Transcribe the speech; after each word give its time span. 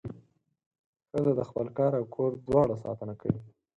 ښځه 1.09 1.31
د 1.35 1.41
خپل 1.49 1.67
کار 1.77 1.91
او 1.99 2.03
کور 2.15 2.31
دواړو 2.47 2.75
ساتنه 2.83 3.13
کوي. 3.21 3.41